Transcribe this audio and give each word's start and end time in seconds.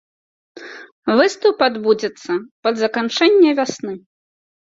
Выступ 1.19 1.57
адбудзецца 1.67 2.31
пад 2.67 2.73
заканчэнне 2.87 3.49
вясны. 3.59 3.93